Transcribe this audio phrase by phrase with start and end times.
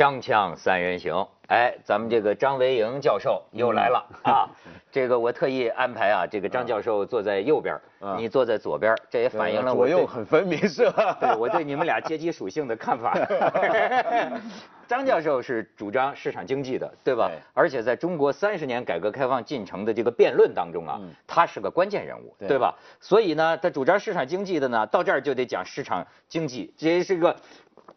[0.00, 4.48] 锵锵三人行，哎，咱们这个张维迎教授又来了 啊！
[4.90, 7.78] 这个我特意安排啊，这个张教授坐在右边，
[8.16, 11.14] 你坐在左边，这也反映了我左右很分明是吧？
[11.20, 13.14] 对我对你们俩阶级属性的看法。
[14.88, 17.30] 张教授是主张市场经济的，对吧？
[17.52, 22.74] 而且在中国三十年改革开放进程的这个辩论当中啊，他是个关键人物，对吧？
[23.00, 27.36] 所以呢，他主张市场经济的呢，到这儿就得讲市场经济，这是个。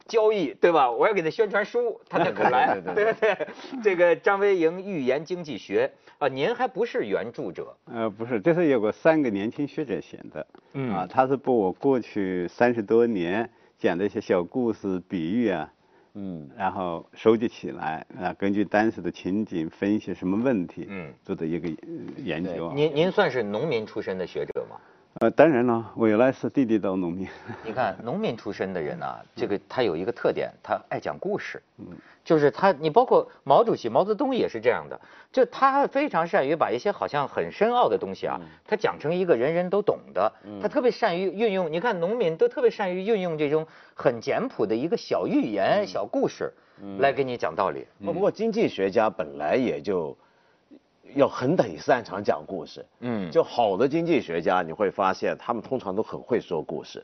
[0.08, 0.90] 交易对吧？
[0.90, 2.80] 我要给他宣传书，他才肯来。
[2.80, 3.48] 对对 对，
[3.84, 7.76] 这个张维迎预言经济学啊，您还不是原著者？
[7.86, 10.46] 呃，不是，这是有个三个年轻学者写的。
[10.74, 15.72] 嗯啊，他是把我过去三十多年讲的一些小故事、比喻啊，
[16.16, 21.70] 嗯，然后收集起来啊，根据当时的情景分析什么问题，嗯，做的一个
[22.18, 22.72] 研究。
[22.74, 24.78] 您您算是农民出身的学者吗？
[25.24, 27.26] 呃，当然了，我原来是地地道农民。
[27.64, 31.64] 你看，农民出身的人呢， 这个他有一个特点，他爱讲故事。
[31.78, 31.86] 嗯，
[32.26, 35.00] 就是他，你包括毛主席、毛泽东也是这样的，
[35.32, 40.30] 就他非常善于把一些好像很深奥的东西啊，他讲成一个人人都懂的。
[40.62, 46.52] 他特别善于运用，你看农民都特别善于运用这种很简朴的一个小寓言、小故事
[47.00, 47.88] 来给你讲道理。
[48.04, 50.18] 不过经济学家本来也就。
[51.16, 57.04] 要很得擅长讲故事，嗯，就好的经济学家，你会发现他们通常都很会说故事，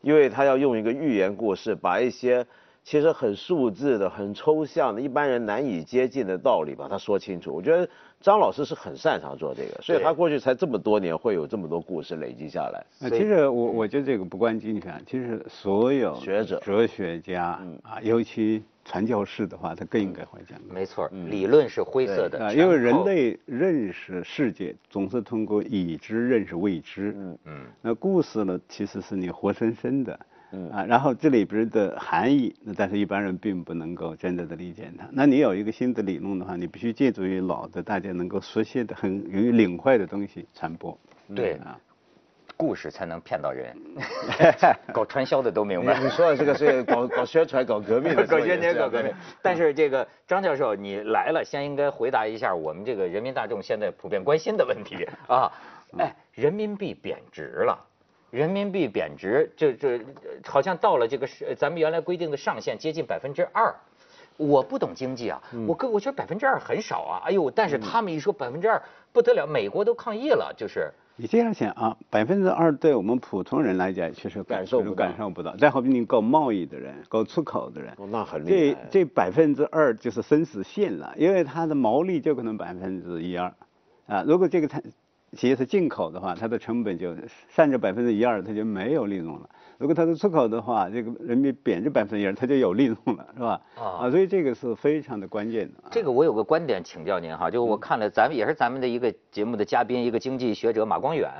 [0.00, 2.46] 因为他要用一个寓言故事，把一些
[2.82, 7.52] 其实很数字的、很抽象的、一般人难以接近的道理把它说清楚。
[7.52, 7.86] 我觉得
[8.20, 12.82] 张老师是很擅长做这个，所以他过去才这么多年会有这么多故事累积下来。
[12.98, 18.62] 那其实我我觉得这个不关经济学，其实所有学者、哲学家啊，尤其。
[18.90, 20.58] 传教士的话，他更应该会讲。
[20.68, 22.44] 没错，理论是灰色的。
[22.44, 27.14] 啊，因为人类认识世界总是通过已知认识未知。
[27.16, 27.66] 嗯嗯。
[27.80, 30.18] 那故事呢，其实是你活生生的。
[30.50, 30.68] 嗯。
[30.70, 35.08] 啊，然后这里边的含义，那但是一般人并不能够真正的理解它。
[35.12, 40.98] 那你有一个新的理论的话，你必须借助于老的大家能够熟悉的、很容易领会的东西传播。
[41.32, 41.78] 对啊。
[42.60, 43.74] 故事才能骗到人，
[44.92, 45.98] 搞传销的都明白。
[45.98, 49.10] 你说的这个是搞搞宣传、搞革命的， 搞宣传、搞革命。
[49.40, 55.50] 但是这个张教授，你来了，先应该回答一下我们这个人民大众现在普遍关心的问题啊。
[55.98, 57.78] 哎，人民币贬值了，
[58.28, 59.98] 人民币贬值，这这
[60.44, 63.74] 好像到了这个是咱们原来规定的上限，接近百分之二。
[64.36, 67.22] 我不懂经济啊，我跟我觉得百分之二很少啊。
[67.24, 68.82] 哎呦，但是他们一说百分之二
[69.14, 70.92] 不得了，美国都抗议了，就是。
[71.20, 75.54] 你这样想啊，百分之二对我们普通人来讲，确实感受感受不到。
[75.56, 78.88] 再好比你搞贸易的人，搞出口的人，那很厉害。
[78.90, 83.52] 这这百分之二就是生死线了，因为它的毛利就可能百分之一二，
[84.06, 84.80] 啊，如果这个它
[85.36, 87.14] 企业是进口的话，它的成本就
[87.48, 89.48] 上着百分之一二，它就没有利润了。
[89.78, 93.60] 如果它是出口的话，这个人民币贬值百分之一二，它就有利润了，是吧？
[93.76, 95.84] 啊，所以这个是非常的关键的。
[95.90, 101.30] 这个我有个观点请教您哈，就我看了咱们也是咱们的一个节目的嘉宾，一个经济学者马光远，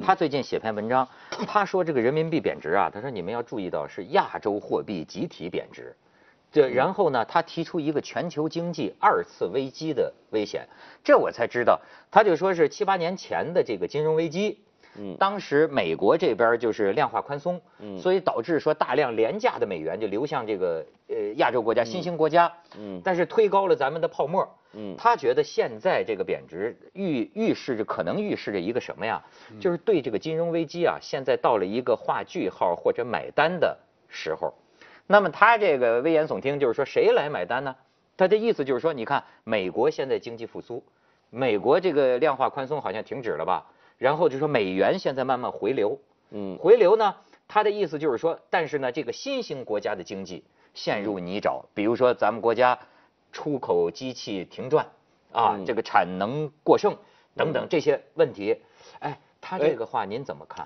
[0.00, 5.94] 他最近写篇文章，他说这个人民币贬值啊，他说你们要注意到是亚洲货币集体贬值，
[6.52, 10.66] 这然后呢，他提出一个全球经济二次危机的危险，
[11.04, 11.80] 这我才知道，
[12.10, 14.58] 他就说是七八年前的这个金融危机。
[14.98, 29.22] 嗯，当时美国这边就是量化宽松，嗯，所以导致说大量廉价的美元就流向这个呃亚洲国家、新兴国家，嗯，但是推高了咱们的泡沫，嗯，他觉得现在这个贬值预预示着可能预示着一个什么呀？
[29.60, 33.78] 就是对这个金融危机啊，现在到了一个画句号或者买单的
[34.08, 34.52] 时候。
[35.10, 37.74] 那么他这个危言耸听，就是说谁来买单呢？
[38.16, 40.84] 他的意思就是说，你看美国现在经济复苏，
[41.30, 43.66] 美国这个量化宽松好像停止了吧？
[43.98, 45.98] 然后就说美元现在慢慢回流，
[46.30, 47.16] 嗯，回流呢，
[47.48, 50.44] 他的意思就是说，但是呢，这个新兴国家的经济
[50.74, 52.78] 陷入泥沼，比如说咱们国家
[53.32, 54.86] 出口机器停转，
[55.32, 56.96] 啊，这个产能过剩
[57.34, 58.56] 等等这些问题，
[59.00, 60.64] 哎，他这个话您怎么看？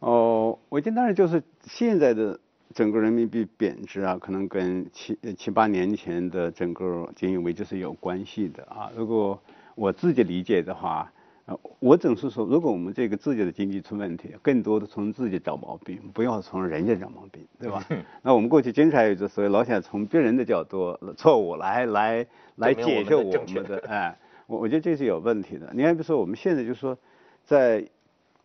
[0.00, 2.38] 哦，我觉得当然就是现在的
[2.76, 8.92] 整个人民币贬值啊，可能跟七七八年前的整个经济危机是有关系的啊。
[8.94, 9.40] 如果
[9.74, 11.10] 我自己理解的话。
[11.48, 17.86] 呃，我总是说，如果我们这个自己的经济出问题，更多的从自己找毛病，不要从人家找毛病，对吧？
[18.20, 22.26] 那我们过去经常有这所谓老想从别人的角度错误来来
[22.56, 24.18] 来解释我们的，哎，
[24.48, 25.70] 我我觉得这是有问题的。
[25.72, 26.98] 你看，比如说我们现在就说，
[27.44, 27.88] 在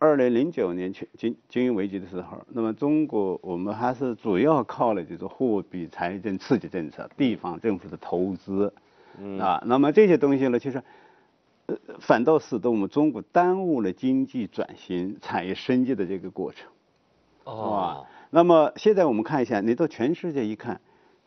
[0.02, 8.74] 二零零九年全经经济危机的时候，那么中国我们还是主要靠了就是货币财政刺激政策、地方政府的投资，
[9.38, 10.82] 啊，那么这些东西呢，其实。
[12.00, 16.68] 反倒使得我们中国耽误了经济转型、产业升级的这个过程。
[17.44, 18.04] 哦。
[18.30, 20.80] 那么现在我们看一下，你到全世界一看，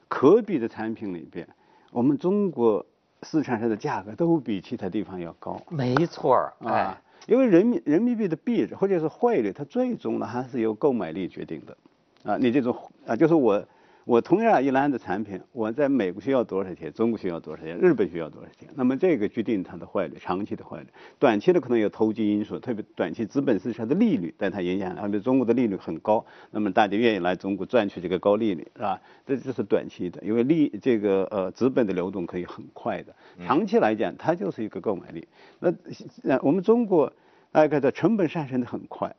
[0.07, 1.47] 可比的产品里边，
[1.91, 2.85] 我们中国
[3.23, 5.59] 市场上的价格都比其他地方要高。
[5.69, 6.95] 没错儿，哎，
[7.27, 11.77] 因为人民人民币的币值或者是汇率，它最终呢还是由购买力决定的。
[12.23, 12.75] 啊，你这种
[13.05, 13.65] 啊，就是我。
[14.05, 18.69] 我同样一篮子产品，我在美国需要多少钱，中国需要多少钱，日本需要多少钱？
[18.75, 20.87] 那么这个决定它的坏率，长期的坏率，
[21.17, 29.01] 短期的可能有投机因素，特别短期资本市场的利率但它影响，比如中国的利率很高，那么大家愿意来中国赚取这个高利率，是吧？
[29.25, 33.15] 这这是短期的，因为利这个呃资本的流动可以很快的，
[33.47, 35.27] 长期来讲它就是一个购买力。
[35.59, 35.73] 那
[36.21, 37.11] 那我们中国
[37.51, 39.15] 大概的成本上升的很快，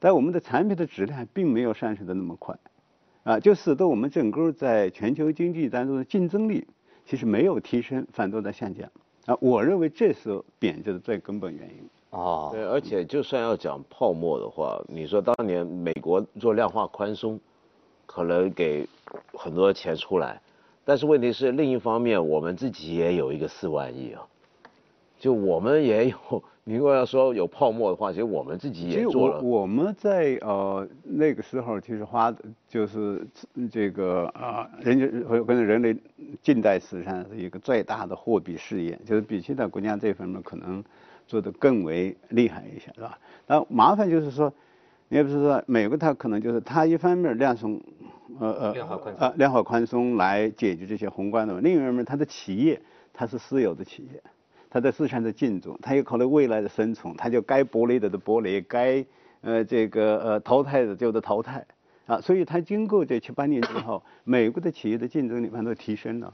[0.00, 2.58] 但我们的产品的质量并没有上升的那么快。
[3.26, 6.64] 啊，就使得我们整个在全球经济当中的竞争力
[7.04, 8.88] 其实没有提升，反倒在下降。
[9.26, 11.90] 啊，我认为这是贬值的最根本原因。
[12.10, 17.40] 哦，对，而且就算要讲泡沫的话，你说当年美国做量化宽松，
[18.06, 18.86] 可能给
[19.32, 20.40] 很多钱出来，
[20.84, 24.22] 但是问题是另一方面，我们自己也有一个四万亿啊，
[25.18, 26.16] 就我们也有。
[26.68, 29.40] 你如果要说有泡沫的话，其实我们自己也做了。
[29.40, 32.34] 我们在呃那个时候，其实花
[32.68, 33.24] 就是
[33.70, 35.06] 这个啊，人家
[35.44, 35.96] 跟人类
[36.42, 40.82] 近代史上是一个最大的货币试验，就是比其他国家这方面可能
[41.28, 43.16] 做的更为厉害一些，是吧？
[43.46, 44.52] 那麻烦就是说，
[45.08, 47.80] 你也不是说美国它可能就是它一方面量松，
[48.40, 52.82] 呃呃量化宽松，量化宽松来解决这些宏观的问题，另一方面它的企业
[53.12, 54.20] 它是私有的企业。
[54.68, 59.04] 他在市场的竞争，他有考虑未来的生存，他就该剥离的的剥离，该
[59.40, 61.64] 呃这个呃淘汰的就得淘汰
[62.06, 66.32] 啊，所以他经过这七八年之后，美国的企业的竞争力反倒提升了。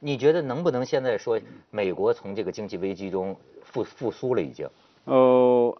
[0.00, 1.40] 你觉得能不能现在说
[1.70, 4.68] 美国从这个经济危机中复复苏了已经？
[5.04, 5.78] 呃，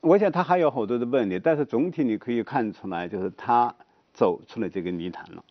[0.00, 3.74] 我想他还有好多的问题，但是总体你可以看出来，就是他
[4.12, 5.44] 走出了这个泥潭了。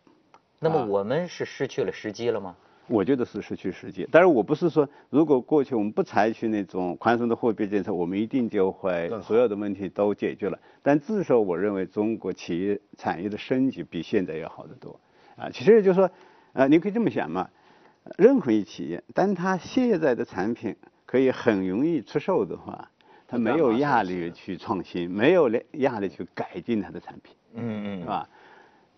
[0.58, 2.56] 那么我们是失去了时机了吗？
[2.88, 10.58] 我觉得是失去时机，但是我不是说，如果过去我们不采取那种宽松的货币政策，我们一定就会所有的问题都解决了。
[10.82, 15.00] 但至少我认为中国企业产业的升级比现在要好得多。
[15.36, 16.10] 啊，其实就是说，
[16.52, 17.50] 呃，你可以这么想嘛，
[18.16, 22.90] 任何一企业，当它现在的产品可以很容易出售的话，
[23.26, 28.28] 它没有压力去创新，没有压力去改进它的产品，嗯嗯，是吧？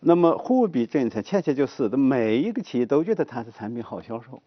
[0.00, 4.42] 那么货币政策恰恰就使得每一个企业都觉得它的产品好销售，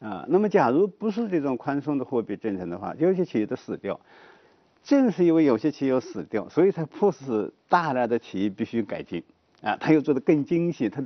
[0.00, 4.00] 啊，那么假如不是这种宽松的货币政策的话，有些企业都死掉。
[4.84, 9.22] 正是因为有些企业死掉，所以才迫使大量的企业必须改进，
[9.60, 11.04] 啊，它又做的更精细，它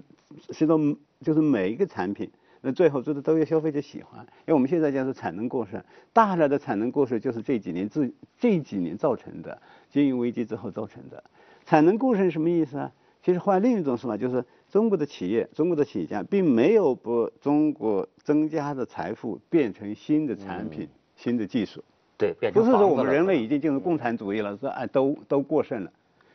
[0.51, 0.79] 使得
[1.21, 2.31] 就是每一个产品，
[2.63, 4.21] 那最后做的都有消费者喜欢。
[4.21, 5.85] 因为我们现在讲是产能过剩，
[6.15, 11.23] 大量的产能过剩就是这几年自这几年造成的，经营危机之后造成的。
[11.67, 12.91] 产能过剩什么意思啊？
[13.27, 21.83] 其实换另一种说法，就是中国的企业、中国的企业家并没有把中国增加的财富变成新的产品、新的技术。
[22.17, 25.91] 对，不是说我们人类已经进入共产主义了，说哎都都过剩了，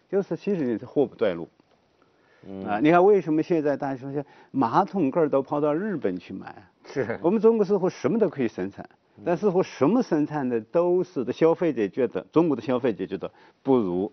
[0.09, 1.47] 就是其实是货不对路。
[2.67, 6.53] 啊，你看为什么现在大家说，马桶盖都跑到日本去买？
[6.83, 8.89] 是我们中国似乎什么都可以生产，
[9.23, 13.31] 但似乎什么生产的都是的消费者觉得，中国的消费者觉得
[13.63, 14.11] 不如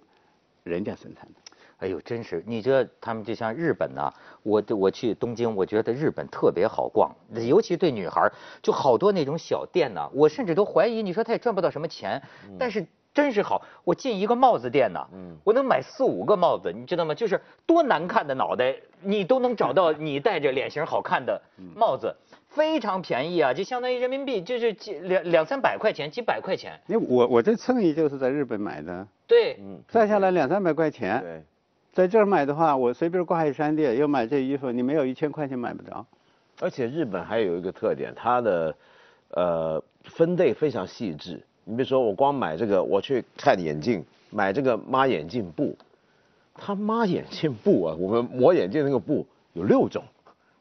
[0.63, 1.41] 人家生产的。
[1.79, 2.43] 哎呦，真是！
[2.45, 7.15] 你觉得他们就像日本呐，我我去东京，我觉得日本特别好逛，
[7.47, 8.29] 尤其对女孩，
[8.61, 10.11] 就好多那种小店呐。
[10.13, 12.21] 我甚至都怀疑，你说他也赚不到什么钱，
[12.59, 13.65] 但是真是好。
[13.85, 15.07] 我进一个帽子店呐，
[15.45, 17.15] 我能买四五个帽子，你知道吗？
[17.15, 21.41] 就是多难看的脑袋，你都能找到你戴着脸型好看的
[21.77, 22.13] 帽子，
[22.49, 26.73] 非常便宜啊，就相当于人民币就是几两两三百块钱，几百块钱。
[26.89, 29.57] 因为我我这衬衣就是在日本买的，对，
[29.89, 31.21] 算下来两三百块钱。
[31.21, 31.45] 对。
[31.93, 36.07] 在这儿买的话，我随便挂一商店要买这衣服，你没有一千块钱买不着。
[36.61, 38.75] 而且日本还有一个特点，它的
[39.31, 41.41] 呃分类非常细致。
[41.65, 45.77] 你比如说，我光买这个，我去看眼镜，买这个抹眼镜布，
[46.55, 50.03] 他抹眼镜布啊，我们磨眼镜那个布有六种。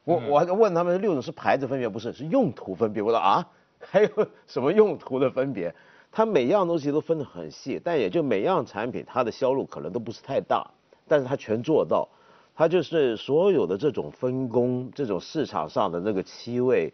[0.04, 3.02] 我我还问他们六种是牌子分别，不是是用途分别。
[3.02, 3.46] 我说啊，
[3.78, 4.08] 还有
[4.46, 5.74] 什么用途的分别？
[6.10, 10.70] 它每样东西都分得很细，但也就每样产品它的销路可能都不是太大。
[11.08, 12.08] 但是他全做到，
[12.54, 16.92] 他就是所有的这种分工，这种市场上的那个七位，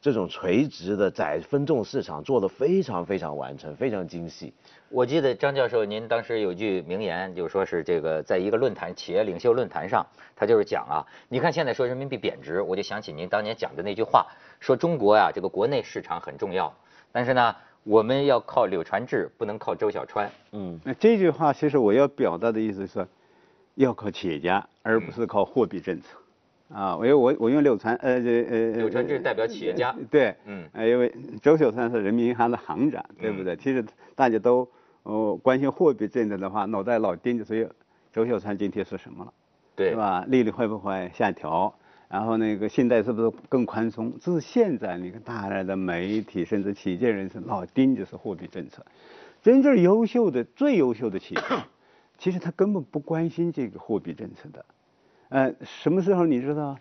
[0.00, 4.52] 这种垂直的窄分众市场做的非常非常完成，非常精细。
[4.88, 14.26] 我记得张教授您当时有句名言，就说是这个在一个论坛企业领袖论坛上，他就是讲啊，你看现在说人民币贬值，我就想起您当年讲的那句话，
[14.60, 16.72] 说中国呀这个国内市场很重要，
[17.10, 20.28] 但是呢 我们要靠柳传志，不能靠周小川。
[20.52, 23.06] 嗯，那这句话其实我要表达的意思是。
[23.76, 26.18] 要靠企业家，而不是靠货币政策。
[26.68, 33.54] 啊，我我我用柳传呃这呃柳传志代表企业家，对，嗯，因为周小川是人民银行的行长，对不对？
[33.54, 33.84] 其实
[34.16, 34.68] 大家都
[35.04, 37.64] 哦关心货币政策的话，脑袋老盯着，所以
[38.12, 39.32] 周小川今天是什么了？
[39.76, 40.24] 对，是吧？
[40.26, 41.72] 利率会不会下调？
[42.08, 44.12] 然后那个信贷是不是更宽松？
[44.20, 48.84] 这是现在你看大量的媒体甚至企业人士老盯着是货币政策，
[49.42, 51.40] 真正优秀的最优秀的企业，
[52.18, 54.64] 其实他根本不关心这个货币政策的。
[55.28, 56.76] 呃，什么时候你知道？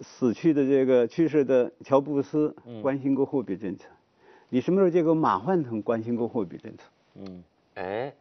[0.00, 3.88] 死去的这个去世的乔布斯关心过货币政策，
[4.48, 6.84] 你什么时候见过马化腾关心过货币政策？
[7.16, 7.42] 嗯，
[7.74, 8.14] 哎，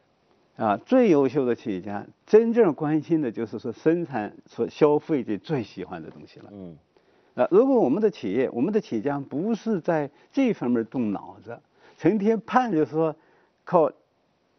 [0.55, 6.49] 啊，最优秀的企业家真正关心的就是说生产所消费者最喜欢的东西了。
[6.51, 6.75] 嗯，
[7.35, 11.59] 啊，如果我们的企业、我们的企业家不是在这方面动脑子，
[11.99, 13.15] 成天盼着说
[13.63, 13.91] 靠。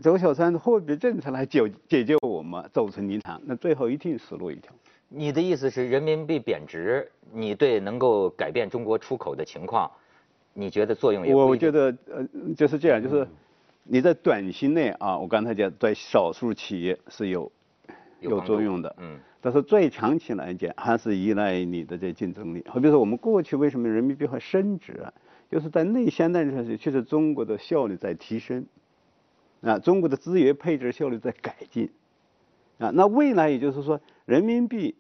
[0.03, 4.71] 周小川的货币政策来解解救我们走出泥潭，那最后一定死路一条。
[5.09, 9.91] 你的意思是人民币贬值，你对能够改变中国出口的情况，
[10.53, 11.35] 你觉得作用也？
[11.35, 13.27] 我我觉得呃就是这样，就是
[13.85, 17.51] 你在短期内啊，我刚才讲对少数企业是有
[18.21, 22.63] 有作用的，嗯，但是最长期来讲还是依赖你的这竞争力。
[22.69, 25.11] 好比说我们过去为什么人民币会升值啊？
[25.51, 28.67] 就是在内相对来说，确实中国的效率在提升。
[29.63, 31.91] 啊，中国的资源配置效率在改进，
[32.79, 34.95] 啊，那未来也就是说，人民币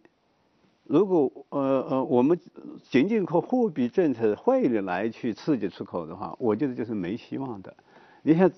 [0.84, 2.38] 如果呃呃我们
[2.82, 7.74] 仅仅靠货币政策汇率来去刺激出口的话，我觉得就是没希望的。
[8.22, 8.50] 你看，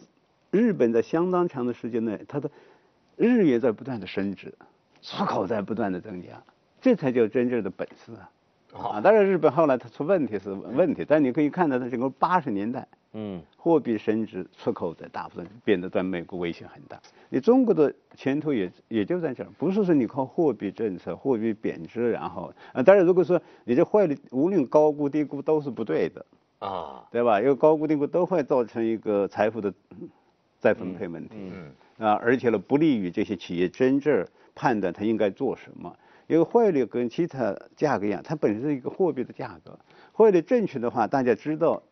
[0.50, 2.50] 日本在相当长的时间内，它的
[3.16, 4.54] 日元在不断的升值，
[5.02, 6.42] 出口在不断的增加，
[6.80, 8.30] 这才叫真正的本事啊！
[8.72, 12.86] 啊，当然日本后来它出问题是问题，但你可以看到它整个八十年代。
[13.14, 17.00] 嗯，货币升值，出口的大部分变得对美国威胁很大。
[17.30, 26.24] 你中国的前途也也就在这儿，不是说你靠货币政策、货币贬值，然后啊，当然如果说你这汇率无论高估低估都是不对的
[26.58, 27.40] 啊，对吧？
[27.40, 29.72] 因为高估低估都会造成一个财富的
[30.58, 35.96] 再分配问题，嗯啊，而且呢不利于这些企业真正判断它应该做什么。
[36.28, 39.76] 因为汇率跟其他价格一样，它本身是一个货币的价格。
[40.12, 41.82] 汇率正确的话，大家知道，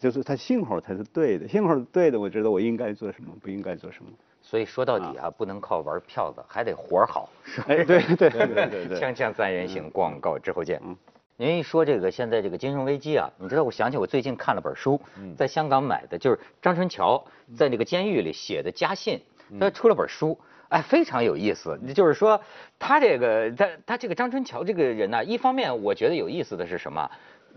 [0.00, 1.46] 就是它信号才是对的。
[1.46, 4.10] 信号是对的，我知道我应该做什么，不应该做什么。
[4.42, 7.30] 所以说到底啊，不能靠玩票子，还得活好。
[7.68, 9.00] 哎，对对对对对。
[9.00, 10.80] 锵锵三人行，广告之后见。
[10.84, 10.96] 嗯。
[11.36, 15.00] 您一说这个现在这个金融危机啊，你知道，我想起我最近看了本书，
[15.36, 17.24] 在香港买的，就是张春桥
[17.56, 19.20] 在那个监狱里写的家信，
[19.60, 20.36] 他出了本书。
[20.74, 21.78] 哎，非常有意思。
[21.94, 22.40] 就是说，
[22.80, 27.08] 他这个他他这个张春桥这个人呢，一方面我觉得有意思的是什么？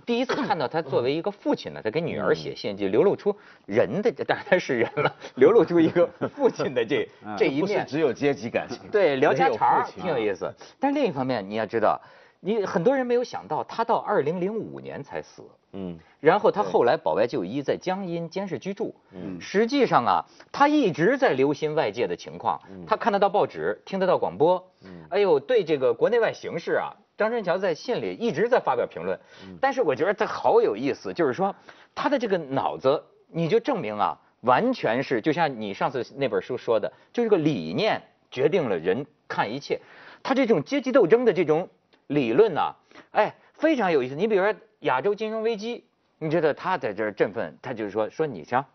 [0.05, 7.83] 第一次看到他作为一个父亲呢，他给女儿写信，就流露出人的，当然他是人了，流露出一个父亲的这 这一面。
[7.87, 8.79] 只有阶级感情。
[8.91, 10.53] 对，聊家常挺有意思。
[10.79, 11.99] 但另一方面，你要知道。
[12.39, 15.41] 你很多人没有想到，他到二零零五年才死，
[15.79, 22.83] 嗯，然后他后来保外就医，在江阴监视居住，嗯，实际上啊，他一直在留心外界的情况，嗯。
[22.87, 29.57] 他看得到报纸，听得到广播，嗯，哎呦，对这个国内外形势啊，张春桥在信里一直在发表评论，嗯。
[29.61, 31.55] 但是我觉得他好有意思，就是说
[31.93, 39.79] 他的这个脑子，你就证明啊，完全是就像你上次那本书说的，就是个理念决定了人看一切，
[40.23, 41.69] 他这种阶级斗争的这种。
[42.07, 42.73] 理论呢，
[43.11, 44.15] 哎，非常有意思。
[44.15, 45.85] 你比如说亚洲金融危机，
[46.19, 48.65] 你觉得他在这儿振奋，他就是说说你像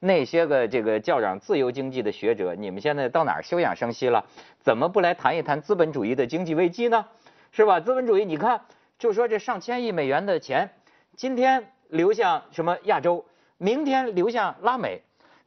[0.00, 4.26] 那些个这个叫嚷自由经济的学者，你们现在到哪儿休养生息了？
[4.60, 7.06] 怎么不来谈一谈资本主义的经济危机呢？
[7.52, 7.80] 是吧？
[7.80, 8.62] 资本主义，你看，
[8.98, 10.70] 就说这上千亿美元的钱，
[11.16, 13.24] 今天流向什么亚洲，
[13.58, 15.02] 明天流向拉美，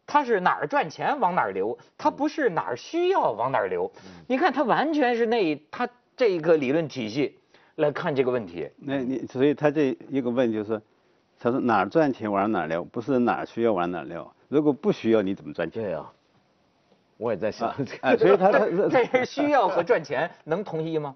[0.06, 3.92] 它是哪儿赚钱往哪儿流，它不是哪儿需要往哪儿流。
[4.28, 5.90] 你看，它完全是那它。
[6.20, 7.38] 这一个理论体系
[7.78, 10.82] 来看这个问题，那你所以他这一个问就是，
[11.40, 14.30] 他说哪儿赚钱往哪儿流，不是哪儿需要往哪儿流。
[14.48, 15.84] 如果不需要你怎么赚钱？
[15.84, 16.12] 对啊，
[17.18, 17.72] 我也在想，
[18.18, 21.16] 所以他 他这是需要和赚钱能统一吗？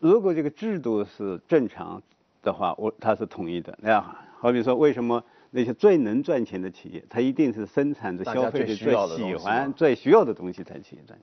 [0.00, 2.02] 如果这个制度是正常
[2.42, 3.78] 的话，我他是统一的。
[3.80, 11.16] 那样，好比说为什么那些最能赚钱的企业，它一定是生产着消费者最喜欢、最需要的东西才企业赚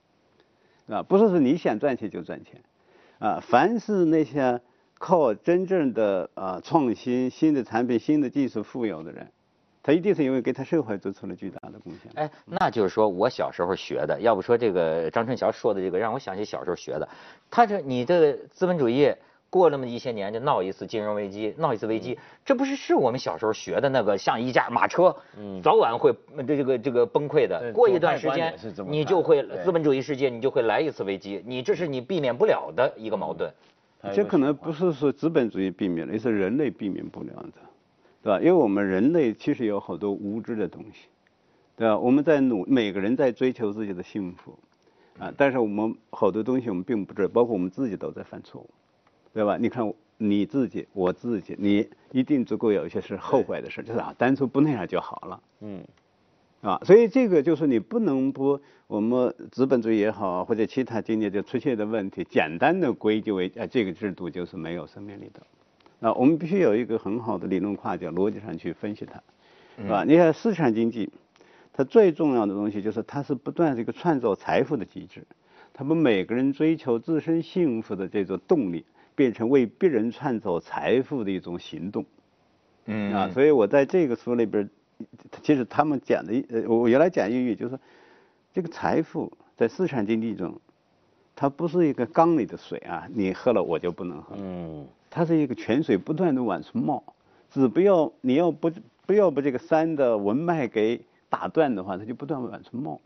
[0.88, 2.62] 钱，啊，不是说你想赚钱就赚钱。
[3.22, 4.60] 啊，凡是那些
[4.98, 9.32] 靠真正的啊创新、新的产品、新的技术富有的人，
[9.84, 12.12] 他一定是因为给他社会做出了巨大的贡献。
[12.16, 17.08] 哎，那就是说我小时候学的，要不说这个张春桥说的这个，让我想起小时候学的。
[17.51, 19.13] 他这你这资本主义
[19.51, 26.15] 过那么一些年就闹一次金融危机，闹一次危机，这不是是我们小时候学的那个像一架马车，嗯，早晚会
[26.48, 27.72] 这这个这个崩溃的。
[27.74, 28.55] 过一段时间
[28.88, 33.51] 你就会资本主义世界你就会来一次危机，你这是你避免不了的一个矛盾。
[34.15, 37.53] 这可能不是说资本主义避免了，也是人类避免不了的，
[38.24, 38.39] 对吧？
[38.39, 41.08] 因为我们人类其实有好多无知的东西，
[41.75, 42.00] 对吧？
[42.00, 44.58] 我们在努，每个人在追求自己的幸福，
[45.20, 48.70] 啊，但是我们好多东西我们并不知道，包括我们自己都在犯错误，
[49.33, 49.57] 对吧？
[49.57, 55.83] 你看你自己，我自己，你一定足够有一些是后悔的事，就是啊，当初不那样就好了，嗯。
[56.61, 66.07] 啊，所以这个就是你不能不我们资本主义也好，或者其他经济就出现的问题，简单的归结为啊这个制度就是没有生命力的。
[66.07, 69.23] 啊，我们必须有一个很好的理论框架，逻辑上去分析它，
[69.81, 70.03] 是吧？
[70.03, 71.09] 你看市场经济，
[71.73, 75.25] 它最重要的东西就是它是不断这个创造财富的机制，
[75.73, 78.85] 它把每个人追求自身幸福的这种动力，
[79.22, 82.04] 变成为别人创造财富的一种行动。
[82.86, 84.68] 嗯啊，所以我在这个书里边。
[85.44, 87.80] 其实他们讲的，呃，我原来讲英语就是，
[88.54, 90.60] 这个财富在市场经济中，
[91.36, 94.36] 它不是一个缸里的水啊，你喝了我就不能喝。
[94.38, 94.88] 嗯。
[95.10, 97.04] 它是一个泉水不断的往出冒，
[97.50, 98.72] 只不要你要不
[99.08, 103.01] 不要把这个山的文脉给打断的话，它就不断往出冒。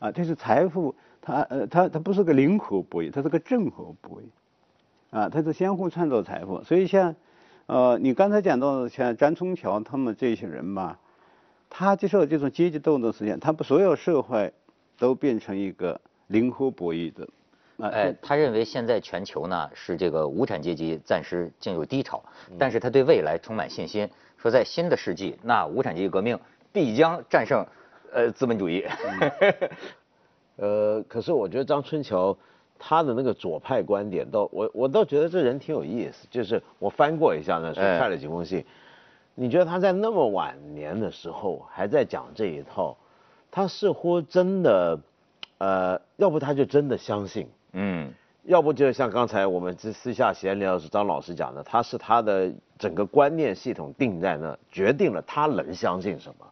[0.00, 4.24] 啊，这是财富，它呃它它不是个零和博弈，它是个正和博弈。
[5.10, 6.62] 啊，它是相互创造财富。
[6.64, 7.14] 所以像，
[7.66, 10.98] 呃，你刚才讲到像张春桥他们这些人吧。
[11.68, 14.52] 他接受这种阶级斗争实践，他把所有社会
[14.96, 17.28] 都变成一个零和博弈的。
[17.78, 22.22] 哎，他认为现在全球呢是这个无产阶级暂时进入低潮，
[22.56, 24.08] 但是他对未来充满信心，
[24.38, 26.38] 说在新的世纪，那无产阶级革命
[26.72, 27.66] 必将战胜
[28.12, 28.86] 呃资本主义。
[30.56, 32.38] 呃，可是我觉得张春桥
[32.78, 38.64] 他的那个左派观点，倒我我倒觉得这人挺有意思，就是我翻过一下呢，是看了几封信。
[39.34, 42.96] 你觉得他在那么晚年的时候还在讲这一套，
[43.50, 44.98] 他似乎真的，
[45.58, 48.10] 呃，要不他就真的相信，嗯，
[48.44, 56.46] 要不就像刚才我们私私下闲聊时张老师讲的，他是他的整个观念系统定在那，决定了他能相信什么。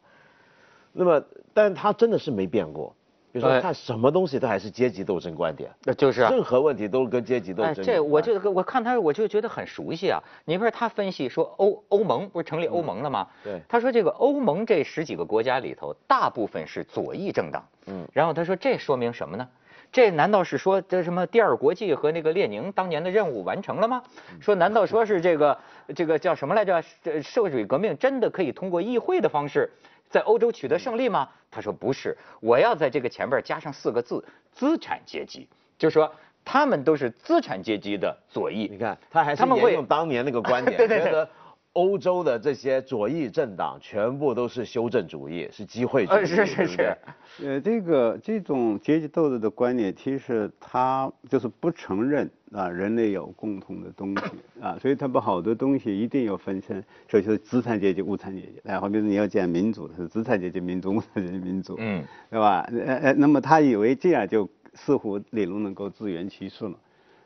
[0.92, 2.94] 那么，但他真的是没变过。
[3.34, 7.84] 比如说，看什么东西都还是阶级斗争观点，那就是任何问题都是跟阶级斗争。
[7.84, 10.22] 这我就我看他，我就觉得很熟悉啊。
[10.44, 13.26] 你不是他分析说欧欧盟不是成立欧盟了吗？
[13.42, 13.60] 对。
[13.68, 17.66] 他说这个欧盟这十几个国家里头，大部分是左翼政党。
[17.86, 18.06] 嗯。
[18.12, 19.48] 然后他说这说明什么呢？
[19.90, 24.00] 这难道是说这什么第二国际和那个列宁当年的任务完成了吗？
[24.40, 25.58] 说难道说是这个
[25.96, 26.80] 这个叫什么来着？
[27.02, 29.68] 这社会主义革命真的可以通过议会的方式？
[30.08, 31.28] 在欧洲取得胜利吗？
[31.50, 36.12] 他说不是，我要在这个前边加上四个字：资产阶级，就是说
[36.44, 38.68] 他们都是资产阶级的左翼。
[38.70, 41.28] 你看，他还是沿用当年那个观点， 觉得
[41.74, 46.96] 欧洲的这些左翼政党全部都是修正主义，是机会主义，是是是。
[47.42, 52.28] 呃，这个这种阶级斗争的观念，其实他就是不承认。
[52.54, 54.24] 啊，人类有共同的东西
[54.60, 58.60] 啊，所以他把好多东西一定要分成，首先是资产阶级、无产阶级。
[58.62, 62.60] 然后，比如你要讲民主，是资产阶级民主、无产阶级民主，嗯，对吧？
[62.70, 66.78] 呃呃，那么他以为这样就似乎理论能够自圆其说了，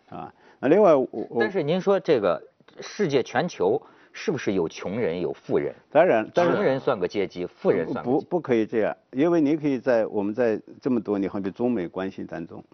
[0.08, 0.34] 啊。
[0.61, 2.42] 那另外，我但是您说这个
[2.80, 3.82] 世界全球
[4.20, 5.72] 是不是有穷人有富人？
[5.92, 12.64] 当然，穷人算个阶级，富人算不不可以这样，因为你可以在我们在这么多年，好比中美关系当中。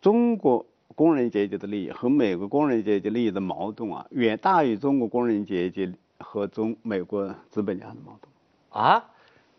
[0.00, 9.04] 中国工人阶级的利益和美国工人阶级利益的矛盾啊，远大于中国工人阶级和中美国资本家的矛盾啊。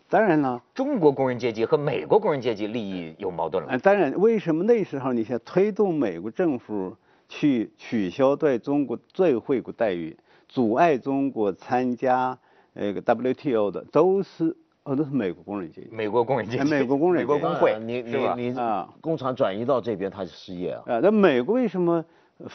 [0.08, 3.78] 当然了，中国工人阶级和美国工人阶级利益有矛盾了。
[3.80, 6.96] 当然，为什么那时候你想推动美国政府
[7.28, 12.38] 去取消对中国最惠国待遇，阻碍中国参加
[12.74, 14.56] 那个 WTO 的，都是。
[14.84, 20.84] 哦，都是美国工人阶级，美国工人阶级，美国工人，美国工会，你你你啊，工厂转移到这边，他就失业啊。
[20.86, 22.06] 啊，那美国为什么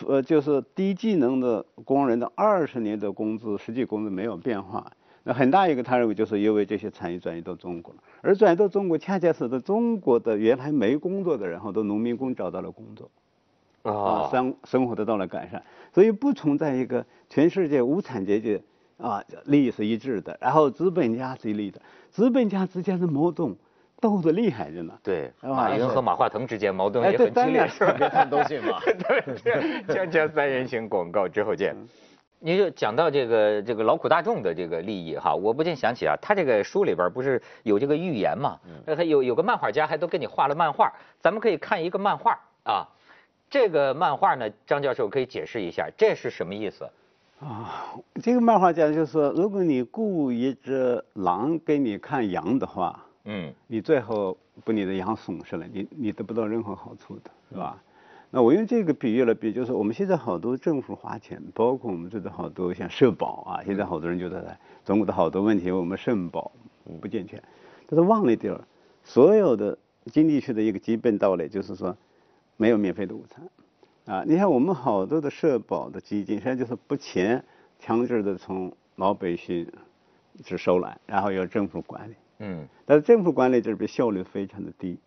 [0.08, 4.90] 呃，就是低技能的工人的二十年的工资，实际工资没有变化？
[5.24, 13.10] 那很大一个他认为就是因为这些产业转移到中国了，而转移到中国，恰恰使得中国的原来没工作的人，好多农民工找到了工作，
[13.82, 18.62] 啊，生生活得到了改善，所以不存在一个全世界无产阶级。
[18.98, 23.52] 啊，利益是一致的，然后资本家是利的，资本家之间的矛盾
[23.98, 24.96] 斗得厉害着呢。
[25.02, 27.94] 对，马云和马化腾之间矛盾也很激烈，是吧？
[27.98, 28.78] 别看都信嘛。
[28.86, 29.20] 对，
[29.88, 31.74] 锵锵三人行广告之后见。
[32.38, 38.56] 你就讲到这个这个劳苦大众的这个利益哈，我不禁想起啊，他这个书里边不是有这个预言嘛？
[38.86, 42.86] 那他有有个漫画家还都给你画了漫画，咱们可以看一个漫画啊。
[43.52, 46.88] 这个漫画呢，张教授可以解释一下，这是什么意思？
[47.38, 57.76] 啊，这个漫画讲就是说，如果你雇一只狼给你看羊的话，嗯，你最后把你的羊损失了，你你得不到任何好处的，是吧？
[58.30, 66.50] 那我用这个比喻了比，就是我们现在好多政府花钱，包括我们这的好多像社保啊，现在好多人就在中国的好多问题，我们社保
[67.02, 67.42] 不健全，
[67.86, 68.64] 但是忘了一点儿，
[69.04, 71.94] 所有的经济学的一个基本道理就是说，
[72.56, 77.44] 没有免费的午餐，啊，你看我们好多的社保的基金，实际上就是不钱
[77.78, 79.66] 强制的从老百姓
[80.44, 84.98] 只收来，然后由政府管理，嗯，但是政府管理这边效率非常的低。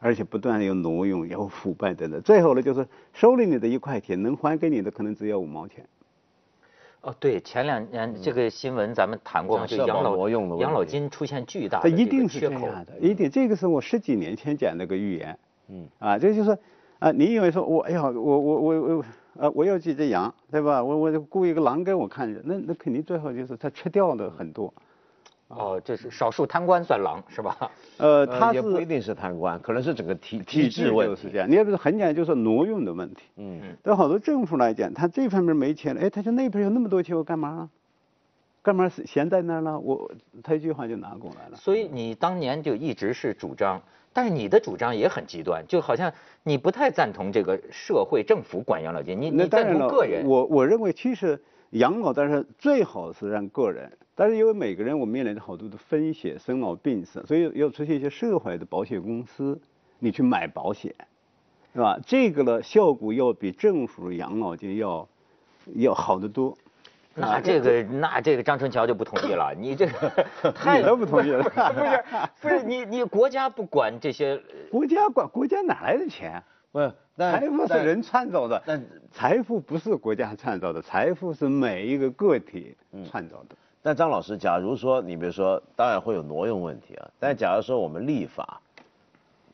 [0.00, 5.86] 而且不断的有挪用、有腐败等等，最后呢，就是收了你的一块钱，能还给你的可能只有五毛钱。
[7.00, 13.30] 哦，对，前两年这个新闻咱们谈过嘛，就养老养老金出现巨大的一定是这样的，一定。
[13.30, 15.38] 这个是我十几年前讲那个预言。
[15.68, 15.88] 嗯。
[15.98, 16.58] 啊，这就是
[17.04, 19.04] 啊，你以为说我哎呀，我我我我
[19.38, 20.82] 啊，我要几只羊，对吧？
[20.82, 24.72] 我我雇一个狼给我看着，那那肯定最后就是他吃掉的很多。
[25.48, 27.70] 哦，这是少数贪官算狼是吧？
[27.98, 31.20] 呃，他也不一定是贪官，可能是整个体体制问题。
[31.20, 33.24] 是这样你要不是很简单，就是挪用的问题。
[33.36, 33.60] 嗯。
[33.82, 37.68] 对好多政府来讲，他这方面没钱了，哎，他就那边有那么多钱，我干嘛？
[38.64, 39.78] 干嘛闲在那儿呢？
[39.78, 40.10] 我
[40.42, 41.56] 他一句话就拿过来了。
[41.56, 43.78] 所以你当年就一直是主张，
[44.10, 46.10] 但是你的主张也很极端，就好像
[46.42, 50.26] 你不太赞同这个社会政府管养老金，你你赞同个人。
[50.26, 51.38] 我我认为其实
[51.72, 53.92] 养老，但是最好是让个人。
[54.14, 59.60] 但是因为每个人我面临着好多的风险，生老病死，所以要出现一些社会的保险公司，
[59.98, 60.94] 你去买保险，
[61.74, 61.98] 是吧？
[62.06, 65.06] 这个呢效果要比政府养老金要
[65.74, 66.56] 要好得多。
[67.20, 71.42] 那这个那这个张春桥就不同意了，你这个 太不同意了。
[71.42, 72.02] 不是
[72.40, 76.42] 不是你你国家不管这些， 国家管国家哪来的钱？
[76.72, 82.76] 不是，财富是人创造的，但财富不是国家创造的，财富是每一个个体
[83.08, 83.54] 创造的。
[83.80, 87.08] 但张老师，假如说你比如说，当然会有挪用问题啊。
[87.20, 88.60] 但假如说我们立法，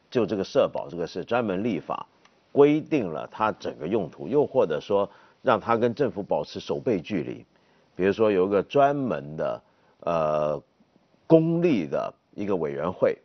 [0.08, 2.06] 就这个社保这个事专门立法，
[2.52, 5.10] 规定了它整个用途，又或者说
[5.42, 7.44] 让它跟政府保持守备距离，
[8.00, 9.62] 比如说有一个专门的
[10.04, 10.62] 呃
[11.26, 13.18] 公立的一个委员会，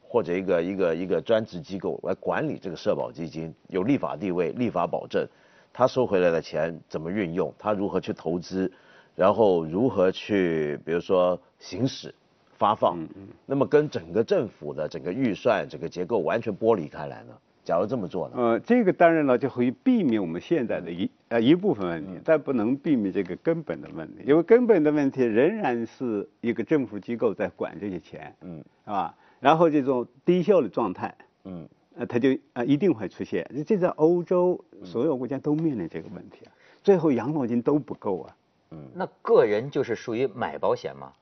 [0.00, 5.28] 或者一个一个一个专职机构来管理这个社保基金，有立法地位、立法保证，
[5.74, 8.72] 他收回来的钱怎么运用，他如何去投资。
[9.14, 12.14] 然后如何去，比如说行使、
[12.56, 13.06] 发放，
[13.44, 17.34] 那么跟整个政府的整个预算、整个结构完全剥离开来呢？
[17.64, 18.34] 假如这么做呢？
[18.36, 29.14] 呃，这个当然了，就可以避免我们现在的一呃一部分问题，但不能避免这个根本的问题，因为根本的问题仍然是一个政府机构在管这些钱，嗯，是吧？
[29.40, 33.50] 然后这种低效的状态，嗯，呃，它就呃一定会出现。
[33.66, 38.36] 这在欧洲所有国家都面临这个问题啊，最后养老金都不够啊。
[38.70, 41.12] 嗯那个人就是属于买保险吗？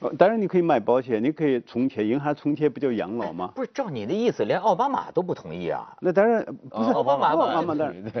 [0.00, 3.50] 呃，当然你可以买保险，你可以存钱，银行存钱不就养老吗？
[3.54, 5.96] 不是，照你的意思，连奥巴马都不同意啊？
[6.00, 8.12] 那当然不是奥巴马，奥巴马当然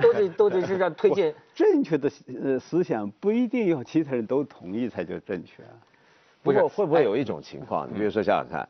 [0.00, 2.10] 都得都得是让推荐 正确的
[2.42, 5.74] 呃思想，不一定要其他人都同意才叫正确啊。
[6.42, 7.88] 不过会不会有一种情况？
[7.92, 8.68] 你比如说想想看，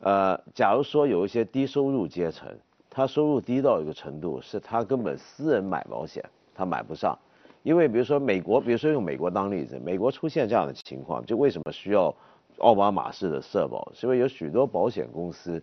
[0.00, 2.48] 呃，假如说有一些低收入阶层，
[2.88, 7.18] 他收入低到一个程度，是他根本私人买保险他买不上。
[7.62, 12.14] 因为比如说美国，比如说用美国当例子，美国出现这样的情况，就为什么需要
[12.58, 13.90] 奥巴马式的社保？
[13.94, 15.62] 是因为有许多保险公司，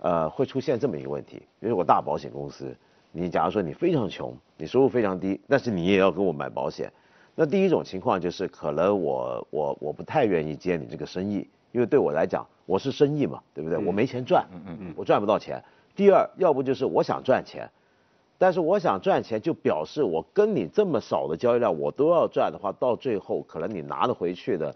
[0.00, 1.42] 呃，会出现这么一个问题。
[1.58, 2.76] 比如我大保险公司，
[3.10, 6.92] 你假如说你非常穷，你收入非常低，但是你也要给我买保险。
[7.34, 13.78] 那第一种情况就是可能我我我不太愿意接你这个生意，因为对我来讲我是生意嘛，对不对？
[13.78, 15.62] 我没钱赚，嗯嗯嗯，我赚不到钱。
[15.96, 17.68] 第二，要不就是我想赚钱。
[18.42, 24.74] 但是我想赚钱，就表示我跟你这么少的交易量，我都要赚的话，到最后可能你拿得回去的。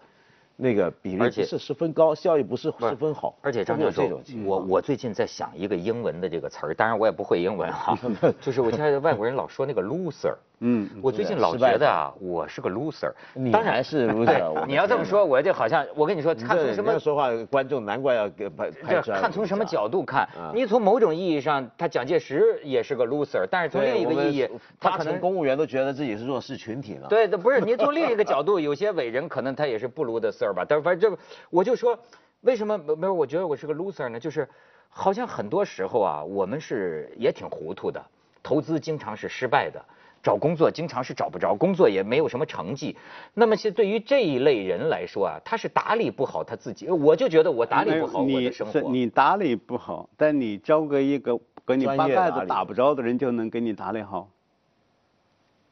[0.55, 3.35] 那个比例不是十分高，效益不是十分好。
[3.41, 7.93] 而且张教授，我我最近在想一个英文的这个词儿，当然我也不会英文哈。
[8.39, 13.11] 就是我现在外国人老说那个 loser，嗯，我最近老觉得啊，我是个 loser。
[13.33, 14.65] 你当然是 loser。
[14.65, 27.07] 你要这么说，我就好像我跟你说，看从什么说话，观众难怪要给拍拍看从什么角度看，你从某种意义上，他蒋介石也是个 loser，但是从另一个意义，他可能公务员都觉得自己是弱势群体了。
[27.07, 30.53] 对，不是你从另一个角度，有些伟人可能他也是不 loser。
[30.53, 31.97] 吧，但是反正这，我就说，
[32.41, 33.13] 为什么没有？
[33.13, 34.19] 我觉得我是个 loser 呢？
[34.19, 34.47] 就是
[34.89, 38.03] 好像很多时候啊，我们是也挺糊涂的，
[38.41, 39.83] 投资经常是失败的，
[40.23, 42.95] 找工作经常是找不着工作，也没有什么成绩。
[43.33, 46.89] 那么，是对于这一类人来说啊，他是打理不好他自己。
[46.89, 48.91] 我就觉得我打理不好我的生活。
[48.91, 54.29] 你打理不好，但你交给一个给你八竿子打不着的人，就能给你打理好，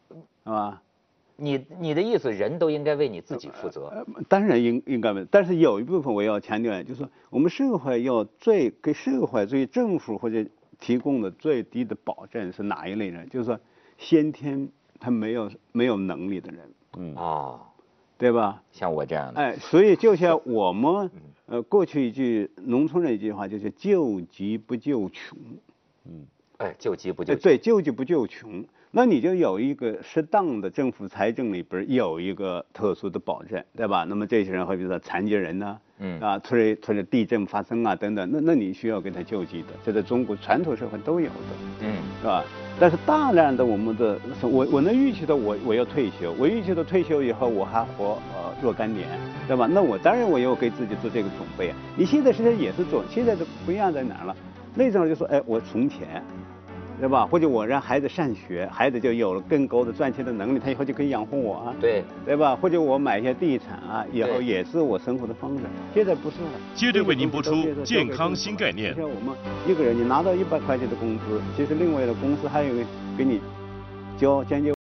[0.10, 0.82] 是吧？
[1.38, 4.06] 你你的意思，人都应该为你自己负责？
[4.30, 10.46] 当然应应该但是有一部分我要强调，就是说我们社会要最给社会、对政府或者
[10.80, 13.28] 提供的最低的保证是哪一类人？
[13.30, 13.60] 就是说
[13.98, 17.16] 先天他没有没有能力的人，嗯。
[17.16, 17.60] 啊，
[18.18, 18.62] 对吧？
[18.72, 21.10] 像我这样的，哎，所以就像我们
[21.48, 25.38] 呃过去一句农村的一句话，就是救急不救穷，
[26.06, 26.26] 嗯，
[26.58, 28.66] 哎，救急不救对，救急不救穷。
[28.92, 34.06] 那你就有一个适当的政府财政里边有一个特殊的保证，对吧？
[34.06, 41.34] 那么这些人，会比如说残疾人呢，嗯啊，突然突然地震发生啊等等，那那你需要给他救济的，这在中国传统社会都有的，
[41.82, 42.44] 嗯，是吧？
[42.78, 49.08] 但是大量的我们的，我我能预期到我我要退休，我预期到退休以后我还活呃若干年，
[49.48, 49.70] 对吧？
[49.72, 51.76] 那我当然我要给自己做这个准备啊。
[51.96, 54.36] 你现在实际上也是做，现在的不一样在哪了？
[54.74, 56.22] 那种就说，哎，我存钱。
[57.00, 57.26] 对吧？
[57.26, 61.74] 或者我让孩子上学，孩子就有了更高的赚钱的能力，他以后就可以养活我啊。
[61.82, 62.56] 对，对吧？
[62.56, 65.64] 或者我买一些地产啊，以后也是我生活的方式。
[65.94, 66.50] 现在不是了。
[66.74, 67.54] 接着为您播出
[67.84, 68.96] 健康新概念。
[68.96, 69.36] 像我们
[69.68, 72.74] 一个人，你拿到一百块钱的工资，其实另外的公司还有
[73.18, 73.42] 给你
[74.18, 74.75] 交将近。